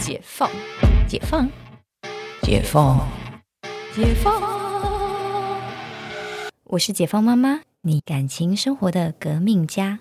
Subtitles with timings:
[0.00, 0.50] 解放，
[1.06, 1.46] 解放，
[2.42, 3.06] 解放，
[3.94, 4.42] 解放。
[6.64, 9.98] 我是解放妈妈，你感情生活的革命家。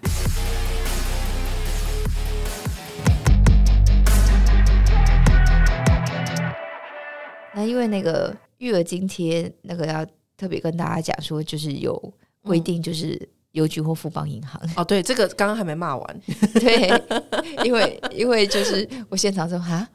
[7.54, 10.06] 那因为那个育儿津贴，那个要
[10.38, 13.28] 特别跟大家讲说，就是有规定，就是
[13.60, 14.60] 邮局或富邦银行。
[14.76, 16.22] 哦，对，这个刚刚还没骂完。
[16.60, 16.90] 对，
[17.66, 19.88] 因为因为就是我现场说哈，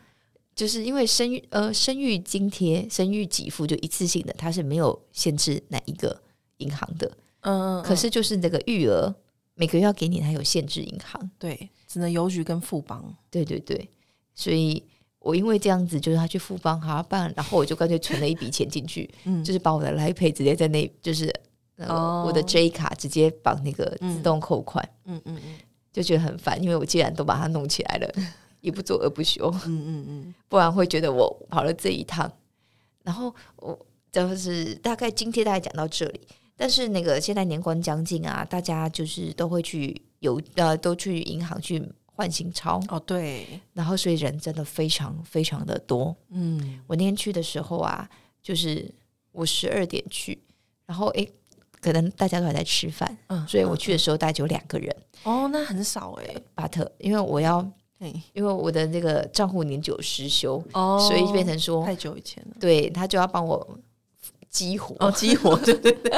[0.55, 6.21] 就是因为生育呃生育津贴、生育给付就一次性的，它是没有限制哪一个
[6.59, 7.11] 银行的。
[7.41, 9.15] 嗯，可是就是那个育儿
[9.55, 11.31] 每个月要给你，它有限制银行。
[11.39, 13.03] 对，只能邮局跟富邦。
[13.31, 13.89] 对对对，
[14.35, 14.83] 所以
[15.19, 21.33] 我因为这样子，就是他去富邦好像办，然后我就干脆存了一笔钱进去，嗯，就是把我的来赔直接在那，就是
[21.77, 25.55] 呃、哦我的 J 卡直接绑那个自动扣款，嗯嗯嗯。
[25.93, 28.13] 就觉得很烦，因为我既然都把它弄起来了，
[28.61, 32.29] 一不做二不休，嗯嗯 嗯，不然会觉得我跑了这一趟。
[33.05, 33.79] 然后我
[34.11, 36.21] 就是大概今天大概讲到这里，
[36.57, 46.17] 但是那个现在年关将近啊，大家就是都会去邮呃都去银行去换新钞，哦对，然后所以人真的非常非常的多。
[46.31, 46.81] 嗯。
[46.89, 48.09] 我那天去的时候啊，
[48.43, 48.93] 就是
[49.31, 50.43] 我十二点去，
[50.87, 51.31] 然后诶，
[51.85, 54.97] 可能大家都还在吃饭，嗯，所以我去的时候大概只有两个人。
[55.23, 57.61] 哦，那很少哎，巴特，因为我要，
[57.99, 62.57] 嘿，因为我的那个账户年久失修，哦，所以变成说，太久以前了。
[62.59, 63.79] 对他就要帮我
[64.49, 66.13] 激活，哦，激活， 对对对，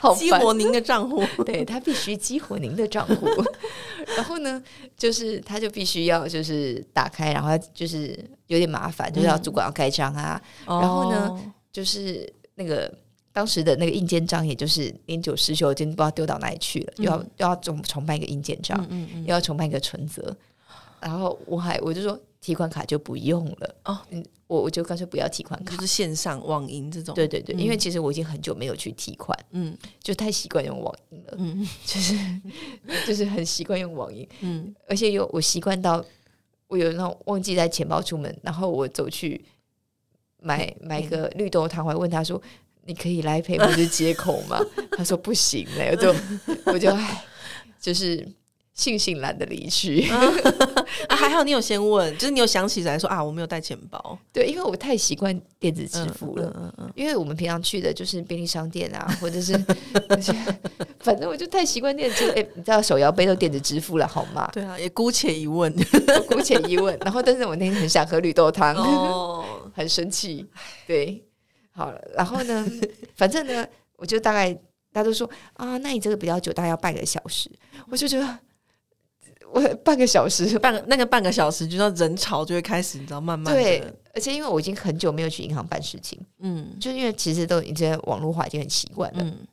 [0.00, 1.22] 好激活您的账户。
[1.46, 3.28] 对他必须激活您的账户，
[4.16, 4.60] 然后呢，
[4.96, 11.40] 就是他就必须要就是打开，然后就是有点麻烦，就是要主管要盖章啊，然后呢哦，
[11.72, 12.92] 就是那个
[13.32, 18.86] 当时的那个印鉴章，也就是年久失修，已经不知道丢到哪里去了，又要又要重重办一个印鉴章，
[19.24, 20.36] 又要重办一个存折，
[21.00, 23.98] 然后我还我就说提款卡就不用了，哦。
[24.10, 25.76] 嗯，我我就干脆不要提款嗯，卡。
[25.76, 25.80] 就。
[25.80, 27.14] 是线上网银这种。
[27.14, 27.58] 对对对，嗯。
[27.58, 29.74] 因为其实我已经很久没有去提款，嗯。
[30.02, 31.66] 就太习惯用网银了，嗯。
[31.86, 32.14] 就是
[33.06, 36.04] 就是很习惯用网银，嗯，而且有我习惯到
[36.66, 39.42] 我有那种忘记带钱包出门，然后我走去
[40.38, 42.40] 买买个绿豆汤，我还问他说
[42.84, 44.58] ：“你可以来陪不是接口吗？”
[44.96, 46.14] 他说：“不行嘞。”我就
[46.66, 47.24] 我就唉，
[47.80, 48.18] 就是
[48.76, 50.08] 悻悻然的离去。
[51.08, 56.52] 啊，还好你有先问，就是你有想起来说啊，我没有带钱包，对，因为我太习惯电子支付了。
[56.56, 59.52] 嗯嗯因为我们平常去的就是便利商店啊， 或者是，
[61.00, 62.38] 反正我就太习惯电子支付。
[62.38, 64.48] 哎、你知道手摇杯都电子支付了好吗？
[64.52, 65.72] 对啊，也姑且一问。
[66.28, 69.44] 姑且一问，然后但是我那天很想喝绿豆汤，哦，
[69.74, 70.46] 很生气。
[70.86, 71.22] 对，
[71.72, 72.66] 好了，然后呢，
[73.16, 73.66] 反正呢，
[73.96, 74.52] 我就大概
[74.92, 77.50] 大家都说啊，那你这个比较久，大概要半个小时。
[77.88, 78.38] 我就觉得
[79.52, 83.82] 我半个小时，半个那个半个小时，就到人潮就会开始，你知道，慢慢对，，
[84.14, 89.22] 而且因为我已经很久没有去银行办事情，嗯就是因为其实都已经网络化已经很习惯了。
[89.22, 89.46] 嗯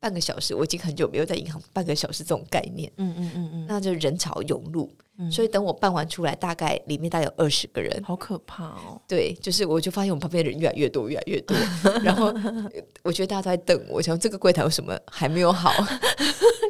[0.00, 8.02] 半个小时，我已经很久没有在银行半个小时这种概念，嗯嗯嗯嗯，那就人潮涌入，嗯所以等我办完出来，大概里面大概有二十个人。
[8.04, 9.00] 好可怕哦。
[9.06, 11.56] 对，就是我就发现我们旁边的人越来越多，越来越多，
[12.02, 15.70] 然后呃我觉得大家都在等我，想这个柜台有什么还没有好，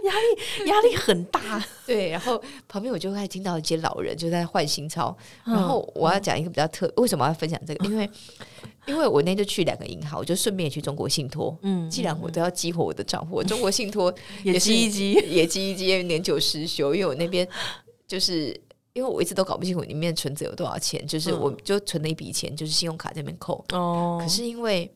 [0.05, 1.41] 压力压力很大。
[1.87, 7.84] 对，然后旁边我就开始听到一些老人就在换新钞，然嗯后我要讲一个比较特，为什么要分享这个？
[7.87, 8.09] 因为
[8.87, 11.56] 因为我那天就去两个银行，我就顺便也去中国信托。
[11.62, 17.47] 嗯既然我都要激活我的账户，中国信托也是积一积，也积一为年久失修，因为我那边
[18.06, 18.59] 就是
[18.92, 24.92] 因为我一直都搞不清楚里面存折有多少钱，就是嗯我就存了一笔钱，就是信用卡这边扣，哦可是因为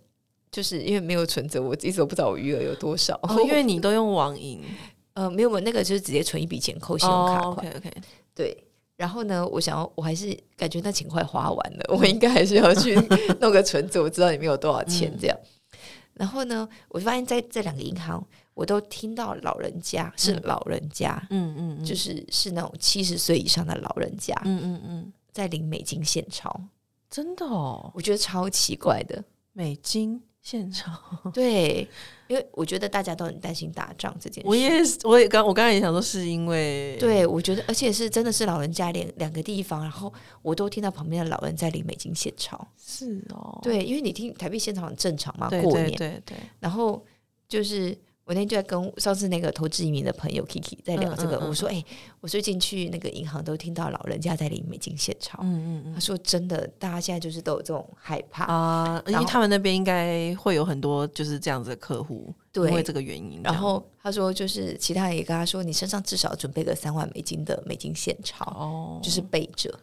[0.50, 3.18] 就是因为没有存折，我一直都不知道我余额有多少。
[3.22, 4.62] 哦，因为你都用网银
[5.14, 7.92] 呃没有没有那个就是直接存一笔钱扣信用卡，，OK OK，
[8.34, 8.64] 对。
[8.96, 12.94] 然后呢，我想要，我还是感觉那钱快花完了， 我应该还是要去
[13.40, 15.38] 弄个存折，我知道里面有多少钱这样。
[16.14, 18.24] 然后呢，我就发现在这两个银行，
[18.58, 26.60] 我都听到老人家是老人家，嗯嗯嗯，就是是那种七十岁以上的老人家，嗯嗯嗯，在领美金现钞，
[27.08, 29.22] 真的哦，我觉得超奇怪的。
[29.52, 30.90] 美金现钞，
[31.32, 31.88] 对，
[32.26, 34.48] 因为我觉得大家都很担心打仗这件事。
[34.48, 40.12] 我也是，我也刚我刚才也想说，是因为对，我觉得，而且是真的是老人家两两个地方，然后
[40.42, 42.66] 我都听到旁边的老人在领美金现钞。
[42.76, 47.04] 是哦，对，因为你听台币现钞很正常嘛，对对过年，对对，然后
[47.48, 47.96] 就是
[48.28, 51.82] 我那天就在跟上次那个投资移民的朋友 Kiki 在聊这个，嗯嗯嗯我说：“哎、
[52.20, 55.38] 我最近去那个银行都听到老人家在领美金现钞。
[55.40, 58.44] 嗯嗯他说：“真的，大家现在就是都有这种害怕。
[58.44, 63.40] 啊，因为他们那边应该会有很多就是这样子的客户，对因为这个原因。
[63.42, 69.74] 然后他说，就是其他人也跟他说，你身上至少准备个三万美金的美金现钞，哦，就是备着。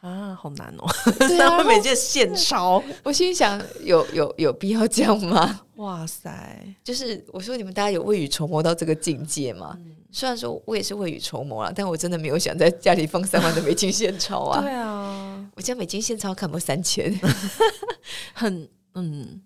[0.00, 0.86] 啊，好难哦！
[1.18, 5.60] 对啊 他们每届现抄， 我心想，有有有必要这样吗？
[5.76, 6.64] 哇塞！
[6.84, 9.74] 就是我说你们大家有未雨绸缪到这个境界吗？
[9.78, 14.62] 嗯虽然说我也是未雨绸缪了，但我真的没有想在家里放三万的美金现钞啊！
[14.62, 17.12] 对啊，我家美金现钞看不三千？
[18.32, 19.40] 很嗯，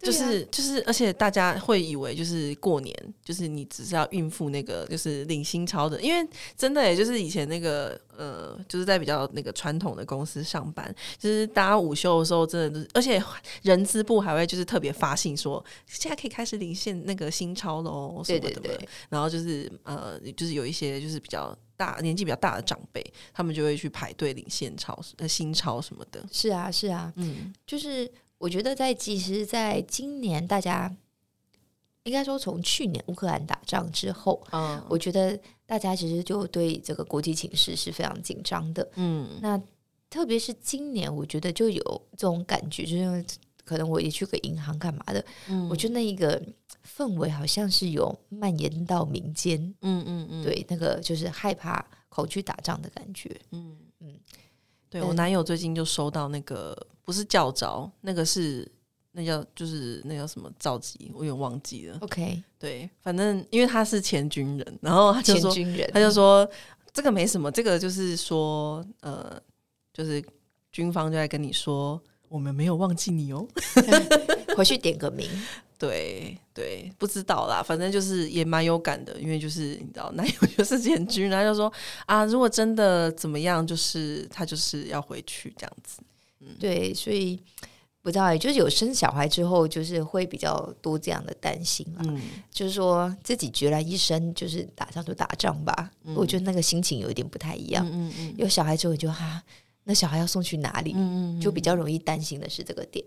[0.00, 13.22] 就是就是，而且大家会以为就是过年，就是你只是要孕妇那个就是领新钞的，因为真的也就是以前那个呃，就是在比较那个传统的公司上班，就是大家午休的时候，真的就是，而且
[13.62, 18.60] 人资部还会就是特别发信说，现在可以开始领现那个新钞喽，什对么的。
[18.60, 26.24] 对对，然后就是呃，就是有一些就是比较大年纪比较大的长辈，他们就会去排队领现钞、呃新钞什么的。
[26.30, 30.94] 是啊是啊，嗯就是我觉得在其实，在今年大家
[32.04, 38.88] 应该说从去年乌克兰打仗之后，嗯我觉得大家其实就对这个国际情势是非常紧张的。
[38.94, 39.60] 嗯那
[40.08, 41.82] 特别是今年，我觉得就有
[42.12, 43.24] 这种感觉，就是
[43.64, 46.42] 可能我也去个银行干嘛的，嗯我觉得那一个
[46.96, 53.28] 氛围好像是有蔓延到民间，嗯嗯嗯，对，那个就是害怕、恐惧打仗的感觉。
[53.50, 54.20] 嗯嗯嗯，
[54.90, 58.70] 对我男友最近就收到那个不是教招，那个是
[59.12, 61.98] 那叫就是那叫什么召集，我有点忘记了。
[62.00, 66.48] OK，对，反正因为他是前军人，然后他就说前军人，他就说
[66.92, 69.40] 这个没什么，这个就是说呃，
[69.92, 70.24] 就是
[70.72, 72.00] 军方就在跟你说。
[72.30, 73.48] 我们没有忘记你哦，
[74.54, 75.26] 回去点个名，
[75.78, 81.72] 对对，不知道啦，反正就是也蛮有感的，因为就是你知道，男友就是建军人，他就说
[82.04, 86.02] 啊，如果真的怎么样，就是他就是要回去这样子。
[86.40, 87.40] 嗯对，所以
[88.02, 92.02] 不知道欸，就是有生小孩之后，就是会比较多这样的担心啊。
[92.06, 92.20] 嗯，
[92.50, 95.90] 就是说自己决然一生，就是打仗就打仗吧。
[96.16, 97.86] 我觉得那个心情有一点不太一样。
[97.88, 99.40] 嗯嗯有小孩之后，你就哈、
[99.84, 103.04] 那小孩要送去哪里，嗯就比较容易担心的是这个点。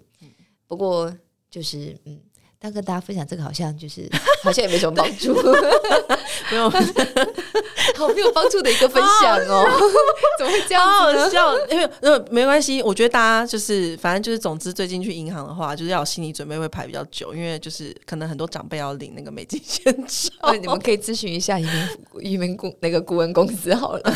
[0.67, 1.13] 不过
[1.49, 2.17] 就是嗯。
[2.63, 4.07] 但跟大家分享这个好像就是
[4.43, 5.33] 好像也没什么帮助，
[6.51, 6.69] 没有，
[7.97, 9.65] 好没有帮助的一个分享哦，
[10.37, 11.19] 怎么会这样子呢？
[11.21, 20.29] 好好笑，因为呃没关系，我觉得大家就是反正就是，总之最近去银行的话，就是要有心理准备会排比较久，因为就是可能很多长辈要领那个美金现钞。
[20.41, 21.89] 哦，你们可以咨询一下移民
[22.33, 24.13] 移民顾那个顾问公司好了。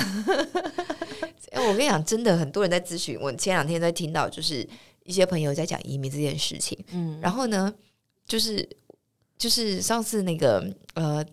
[1.52, 3.18] 哎，我跟你讲，真的很多人在咨询。
[3.20, 4.68] 我前两天在听到，就是
[5.04, 6.78] 一些朋友在讲移民这件事情。
[6.92, 7.18] 嗯。
[7.22, 7.74] 然后呢，
[8.28, 8.68] 就是
[9.38, 11.26] 就是上次那个呃，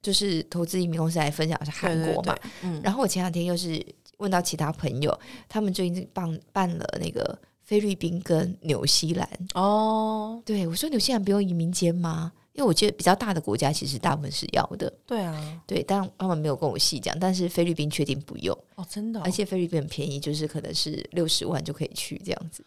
[0.00, 3.84] 就是投资移民公司来分享是韩国嘛。，对对对嗯，然后我前两天又是
[4.18, 5.18] 问到其他朋友，
[5.48, 9.28] 他们最近办办了那个菲律宾跟纽西兰。
[9.54, 12.32] 哦，对我说，纽西兰不用移民监吗？
[12.54, 14.92] 因为我觉得比较大的国家其实大部分是要的。
[15.06, 22.62] 对啊，对，但他们没有跟我细讲，但是菲律宾确定不用，哦，真的哦，而且菲律宾很便宜，就是可能是六十万就可以去这样子。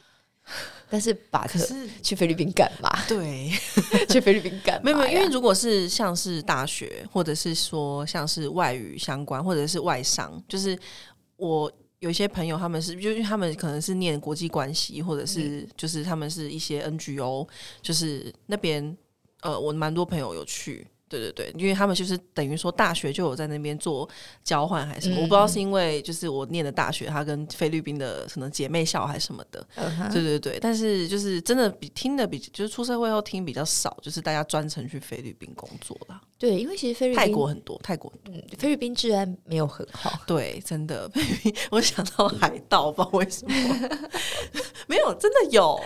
[0.90, 2.90] 但是巴特可是去菲律宾干嘛？
[3.10, 3.50] 对，
[4.08, 10.78] 去菲律宾干嘛没有没有，因为如果是像是大学，或者是说像是外语相关，或者是外商，就是
[11.38, 17.48] 我有一些朋友，他们是，就是他们可能是念国际关系，或者是就是他们是一些 NGO，
[17.82, 18.96] 就是那边
[19.42, 20.86] 呃，我蛮多朋友有去。
[21.08, 24.10] 对对对，因为他们就是等于说大学就有在那边做
[24.44, 36.20] 交换还是什么，嗯我不知道是因为就是我念的大学，它跟菲律宾的可能姐妹校还是什么的，嗯对对对，但是就是真的比听的比就是出社会后听比较少，就是大家专程去菲律宾工作啦。
[36.40, 43.90] 对，因为其实菲律宾泰国很多，泰国嗯菲律宾治安没有很好，对，真的，菲律宾我想到海盗，不知道为什么，
[44.88, 45.80] 没有，真的有，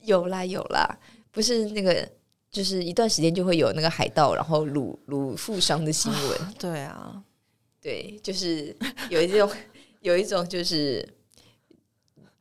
[0.00, 0.98] 有啦有啦，
[1.30, 2.08] 不是那个。
[2.52, 7.22] 就是一段时间就会有那个海盗，然后掳掳富商的新闻，对啊，
[7.80, 8.76] 对，就是
[9.08, 9.50] 有一种
[10.02, 11.08] 有一种就是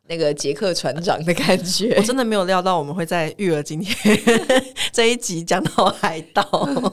[0.07, 2.01] 那个杰克船长的感觉我。
[2.03, 3.95] 真的没有料到我们会在育儿今天
[4.91, 6.43] 这一集讲到海盗，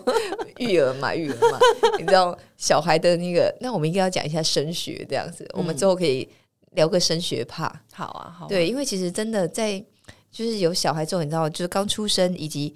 [0.58, 1.58] 育儿嘛，育儿嘛，
[1.98, 6.28] 你知道小孩的那个，那我们应该要讲一下升学这样子，我们之后可以
[6.76, 7.64] 聊个升学怕。
[7.92, 9.84] 好啊，好啊，对，因为其实真的在
[10.30, 12.72] 就是有小孩之后，你知道，就是刚出生以及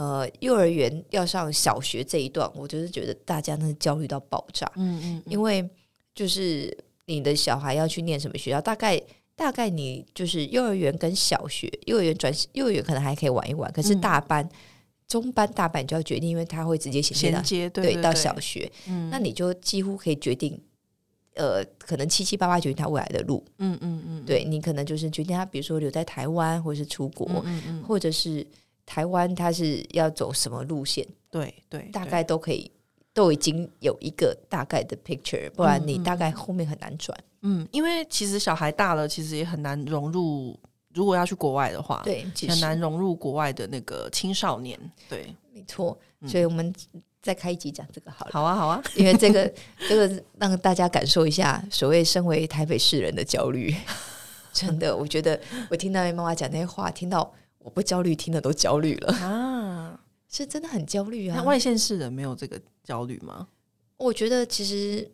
[0.00, 5.68] 呃幼儿园要上小学这一段，我就是觉得大家那焦虑到爆炸，嗯嗯嗯，因为
[6.14, 6.76] 就是
[7.06, 9.00] 你的小孩要去念什么学校，大概。
[9.36, 14.46] 大概你就是幼儿园跟小学，幼儿园转幼儿园可能还可以玩一玩，可是嗯大班、
[15.08, 20.60] 中班、大班你就要决定，因为他会直接衔接对到小学，嗯那你就几乎可以决定，
[21.36, 23.42] 呃，可能七七八八决定他未来的路。
[23.56, 28.46] 嗯嗯嗯，对你可能就是决定他，比如说留在台湾，或者是出国，嗯嗯嗯，或者是
[28.84, 32.70] 台湾他是要走什么路线，对对，大概都可以，
[33.12, 37.16] 都已经有一个大概的 picture，不然你大概后面很难转。
[37.42, 40.58] 嗯，因为其实小孩大了，其实也很难融入。
[40.92, 44.76] 如果要去国外的话，对，很难融入国外的那个青少年。
[45.08, 45.96] 对，没错，
[46.26, 46.74] 所以我们
[47.22, 48.32] 再开一集讲这个好了。
[48.32, 49.50] 好啊，好啊，因为这个
[49.88, 53.72] 这个让大家感受一下所谓身为台北市人的焦虑。
[54.52, 57.32] 真的，我觉得我听到妈妈讲那些话，听到
[57.70, 59.12] 我不焦虑，听的都焦虑了。
[59.14, 61.36] 啊， 是真的很焦虑啊。
[61.36, 63.46] 那外县市人没有这个焦虑吗？
[63.96, 65.08] 我觉得其实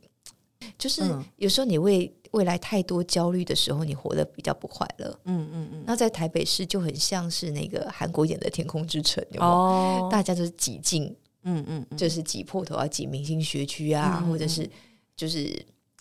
[0.78, 1.22] 就是嗯。
[1.36, 5.20] 有时候你为未来太多焦虑的时候，你活得比较不快乐。
[5.24, 9.52] 嗯嗯嗯，那在台北市就很像是那个韩国演的《天空之城》，有没有？
[9.52, 14.68] 哦，大家都是挤进，嗯嗯嗯，就是挤破头啊挤明星学区啊，嗯嗯或者是
[15.14, 15.54] 就是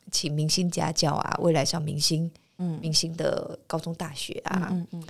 [0.10, 2.80] 请明星家教啊，未来上明星嗯。
[2.82, 5.04] 明星的高中大学啊，嗯嗯，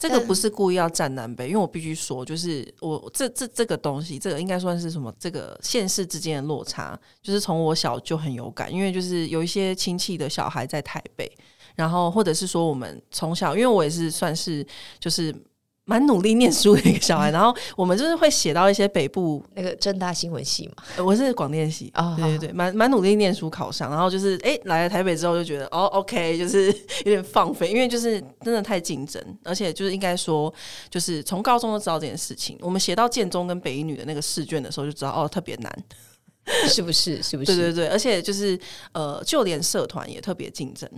[0.00, 5.14] 这个不是故意要站南北，因为我必须说，就是我这这这个东西，这个应该算是什么？
[5.20, 11.30] 这个现实之间的落差，就是从我小就很有感，因为就是有一些亲戚的小孩在台北，
[11.76, 14.66] 然后或者是说我们从小，因为我也是算是
[14.98, 15.32] 就是。
[15.90, 26.66] 蛮努力念书的一个小孩，然后我们就是会写到一些北部，那个正大新闻系嘛，呃我是广电系，啊对对对，蛮蛮努力念书考上，然后就是哎、来了台北之后就觉得哦，OK，就是
[27.04, 30.52] 有点放飞，因为就是真的太竞争，而且就是应该说，
[30.88, 32.56] 就是从高中就知道这件事情。
[32.60, 35.84] 我们写到建中跟北一女的那个试卷的时候就知道哦，特别难，
[36.68, 37.20] 是不是？
[37.20, 37.50] 是不是？
[37.56, 38.56] 对对对，而且就是
[38.92, 40.88] 呃，就连社团也特别竞争，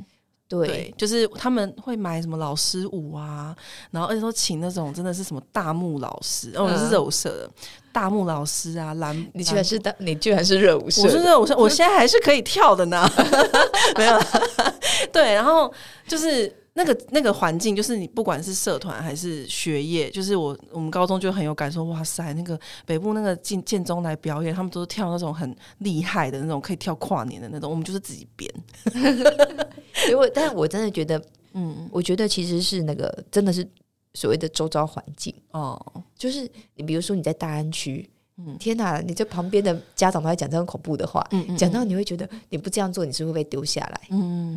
[0.52, 0.68] 对。
[0.68, 3.54] 对，就是他们会买什么老师舞啊，
[3.90, 7.50] 然后而且说请那种真的是什么大木老师，哦，我是嗯热舞社的
[7.92, 13.10] 大木老师啊，蓝，你居然是大，你居然是热舞社，我是热舞社，我现在还是可以跳的呢，
[13.96, 14.26] 没有啦，
[15.12, 15.72] 对，然后
[16.06, 16.54] 就是。
[16.74, 21.84] 那个那个环境，就是你不管是社团还是学业，就是我我们高中就很有感受。
[21.84, 27.70] 哇塞，那个北部那个建建中来表演，他们都是跳那种很厉害的那种，可以跳跨年的那种。
[27.70, 28.50] 我们就是自己编，
[30.08, 33.68] 因为，但我真的觉得，嗯，我觉得其实是那个真的是
[34.14, 35.78] 所谓的周遭环境，哦，
[36.16, 38.08] 就是你比如说你在大安区，
[38.38, 38.56] 嗯。
[38.58, 44.00] 天哪，你这旁边的家长都在讲这种恐怖的话，嗯嗯讲到你会觉得你不这样做，你是会被丢下来。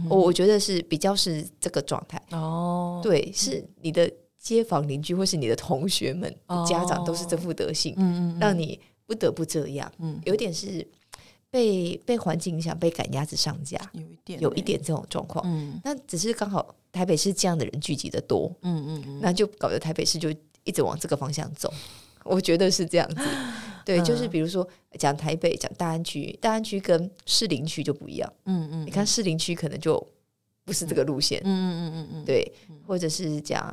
[0.09, 10.19] 我我觉得是比较是这个状态，哦，对，是你的街坊邻居或是你的同学们、哦家长都是这副德性，嗯嗯，让你不得不这样，嗯。
[10.25, 10.87] 有点是
[11.49, 15.43] 被被环境影响，被赶鸭子上架，有一点有一，点这种状况。
[15.47, 15.79] 嗯。
[15.83, 20.29] 那只是刚好台北市这样的人聚集的多，嗯嗯嗯，那就搞得台北市就
[20.63, 21.73] 一直往这个方向走。
[22.23, 23.21] 我觉得是这样子，
[23.85, 24.29] 对，就是嗯。
[24.29, 28.33] 比如说讲台北，讲大安区，大安区跟士林区就不一样。
[28.45, 29.95] 嗯嗯，你看士林区可能就
[30.65, 32.51] 不是这个路线，嗯，嗯嗯嗯嗯，对，
[32.85, 33.71] 或者是讲，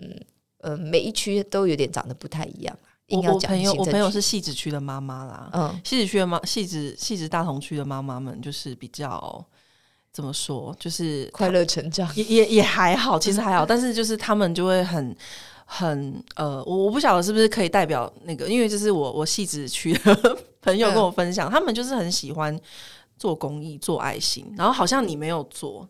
[0.00, 0.20] 嗯
[0.58, 2.90] 呃，每一区都有点长得不太一样啊。
[3.06, 5.80] 硬要讲我我朋友我朋友是戏子区的妈妈啦，嗯。
[5.84, 9.46] 戏子区的妈戏子戏子大同区的妈妈们就是比较
[10.12, 15.16] 怎么说，就是快乐成长，也也也还好，其实还好，但是就是他们就会很。
[15.68, 22.58] 很呃，我我不晓得是不是可以代表那个，因为就是我我戏子区的 朋友跟我分享，他们就是很喜欢
[23.18, 25.86] 做公益、做爱心，然后好像你没有做，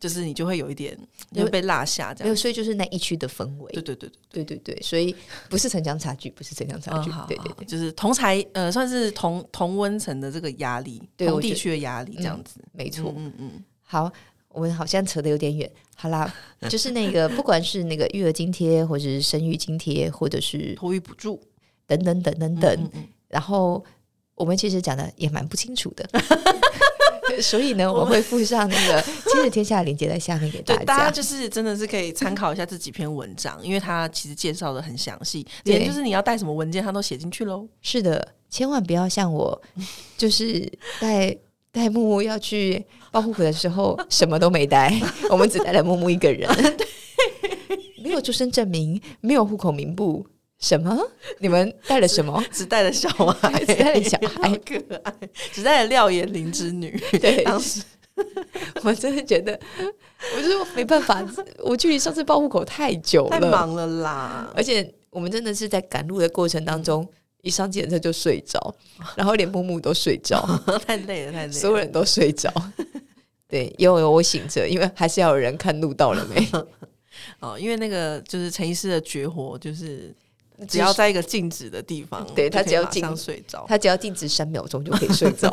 [0.00, 0.98] 就是你就会有一点
[1.32, 2.36] 就会被落下这样没有，样。
[2.36, 5.14] 所以就是那一区的氛围，对对对对对对，所以
[5.48, 12.60] 不是城乡差距，不是城乡差距，对对对，就是同才呃，算是同同温层的这个压力，同地区的压力这样子。
[12.72, 13.14] 没错。
[13.16, 14.10] 嗯嗯好，
[14.50, 15.70] 我们好像扯得有点远。
[15.96, 16.32] 好啦，
[16.68, 21.40] 就是那个，不管是那个育儿津贴，或者是生育津贴，或者是嗯，托育补助
[21.86, 23.84] 等等等等等，嗯嗯然后
[24.34, 26.08] 我们其实讲的也蛮不清楚的。
[27.40, 31.10] 所以呢，我会附上那个《亲子天下》的链接在下面给大家大家家。
[31.12, 37.68] 就是真的是可以参考一下这几篇文章，因为它其实介绍的很详细，对连就是你要带什么文件，它都写进去喽。
[37.82, 39.62] 是的，千万不要像我，
[40.18, 41.34] 就是带
[41.72, 44.92] 带木木要去报户口的时候，什么都没带，
[45.30, 46.48] 我们只带了木木一个人，
[48.02, 50.26] 没有出生证明，没有户口名簿，
[50.58, 50.98] 什么？
[51.38, 52.42] 你们带了什么？
[52.50, 54.74] 只带了小孩， 只带了小孩可
[55.04, 55.14] 爱，
[55.52, 56.90] 只带了廖延玲之女。
[57.12, 57.82] 对，当时
[58.82, 59.58] 我真的觉得，
[60.36, 61.24] 我就是没办法，
[61.62, 67.06] 我距离上次报户口太久了，太忙了啦，而且我们真的是在赶路的过程当中，
[67.42, 68.74] 一上计程车就睡着，
[69.16, 70.40] 然后连木木都睡着，
[70.86, 71.52] 太累了，太累了。
[71.52, 72.52] 所有人都睡着。
[73.48, 76.48] 对，有有我醒着，因为还是要有人看路到了没。
[77.40, 80.14] 哦，因为那个就是陈医师的绝活，就是
[80.68, 83.64] 只要在一个静止的地方，对他只要静上睡着。
[83.68, 85.52] 他只要静止三秒钟就可以睡着。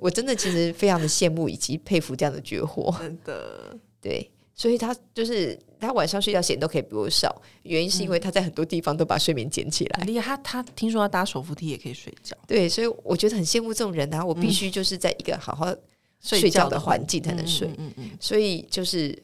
[0.00, 2.94] 我真的其实非常的羡慕以及佩服这样的绝活。
[2.98, 9.98] 真的，对，所以他就是他晚上睡觉时间都可以比我少，原因是因为他在很多地方都把睡眠捡起来。
[10.00, 10.36] 很厉害。
[10.38, 12.36] 他他听说他搭手扶梯也可以睡觉。
[12.46, 14.24] 对，所以我觉得很羡慕这种人啊！
[14.24, 15.74] 我必须就是在一个好好
[16.20, 17.68] 睡觉的环环境才能睡。
[17.68, 19.16] 嗯嗯嗯所以就是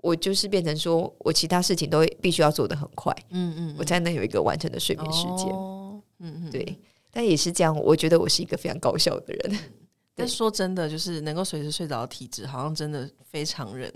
[0.00, 5.48] 我就是变成说我其他事情都必须要做得很快，嗯嗯，我才能有一个完整的睡眠时间。
[5.48, 6.78] 哦，嗯嗯，对，
[7.10, 9.58] 但也是这样，我觉得我是一个非常高效的人。
[10.14, 13.92] 但说真的，就是能够随时睡着的体质，好像真的非常人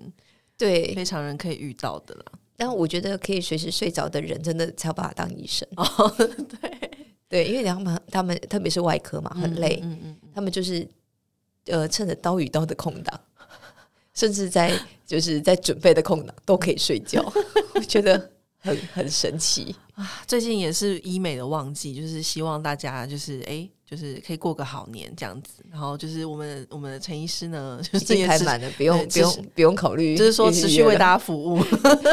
[0.61, 2.25] 对，非常人可以遇到的啦。
[2.57, 5.67] 但我觉得可以随时睡着的人，真的才有办法当医生。
[5.76, 6.09] 哦，
[6.61, 6.90] 对，
[7.26, 10.87] 对，因为他们他们特别是外科嘛，很累，嗯嗯嗯他们就是
[11.67, 13.19] 呃趁着刀与刀的空档，
[14.12, 17.25] 甚至在就是在准备的空档都可以睡觉，
[17.75, 19.75] 我觉得很很神奇。
[19.95, 25.64] 啊，最近也是医美的旺季，就是希望大家就是哎、就是可以过个好年这样子。
[25.70, 31.61] 然后就是我们我们的陈医师呢，就已是也是经排满了，不用不用不用考虑，就是说持续为大家服务。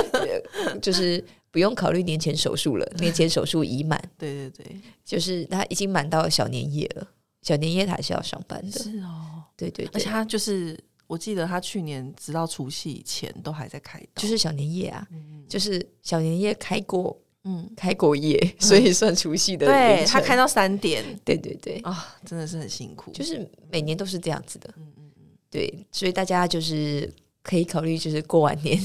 [0.82, 7.08] 就是不用考虑年前手术了，年前手术已满， 对对对，就是他已经满到小年夜了，
[7.42, 9.44] 小年夜他还是要上班的，是哦。
[9.56, 17.18] 对对对，而且他就是，我记得他去年直到除夕以前都还在开刀，就是小年夜啊，嗯就是小年夜开过
[17.50, 21.02] 嗯，开过夜，所以算除夕的对他开到三点。
[21.24, 23.10] 对对对，啊，真的是很辛苦。
[23.12, 27.10] 就是每年都是这样子的，嗯嗯嗯，对，所以大家就是
[27.42, 28.78] 可以考虑，就是过完年，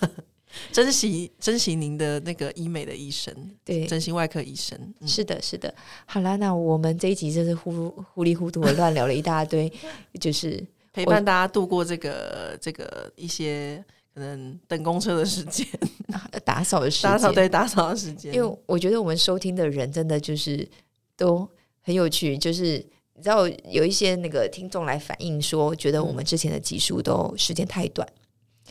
[0.72, 4.78] 珍惜珍惜您的那个医美的医生，对，整形外科医生。
[5.00, 5.06] 嗯。
[5.06, 5.74] 是的，是的。
[6.06, 9.70] 好啦，那我们这一集真是糊糊里糊涂的乱聊了一大堆，
[10.18, 10.64] 就是
[10.94, 13.84] 陪伴大家度过这个这个一些
[14.20, 15.66] 可能等公车的时间，
[16.44, 17.10] 打扫的时间。
[17.10, 20.68] 打扫对打扫的时间，因为我觉得我们收听的人真的就是
[21.16, 21.48] 都
[21.80, 22.84] 很有趣，就是
[23.14, 28.06] 你知道有一些那个听众来反映说，觉得我们之前的集数都时间太短，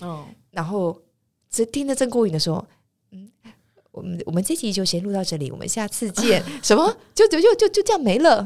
[0.02, 1.02] 嗯，然后
[1.50, 2.64] 这听得正过瘾的时候，
[3.12, 3.28] 嗯。
[3.92, 6.42] 我们我们这集就先录到这里，我们下次见。
[6.62, 6.96] 什么？
[7.16, 8.40] 就就就就就这样没了？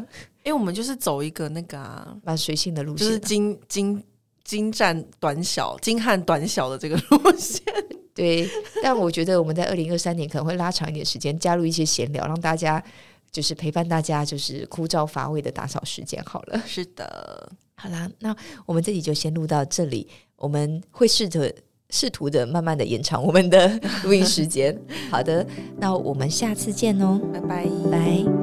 [0.43, 4.01] 因为我们就是走一个那个、啊，蛮随性的路线啊，就是精精
[4.43, 7.63] 精湛短小、精悍短小的这个路线。
[8.13, 8.47] 对，
[8.83, 12.83] 但我觉得我们在二零二三年可能会拉长一点时间，加入一些闲聊，让大家
[13.31, 16.61] 就是陪伴大家，就是枯燥乏味的打扫时间好了。
[16.67, 18.35] 是的，好啦，那
[18.67, 21.51] 我们这里就先录到这里，我们会试着
[21.89, 24.79] 试图的慢慢的延长我们的录音时间。
[25.09, 25.43] 好的，
[25.79, 27.65] 那我们下次见哦，拜拜。
[27.89, 28.42] 拜。